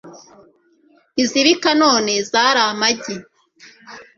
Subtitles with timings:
[1.23, 3.15] izibika none zari amagi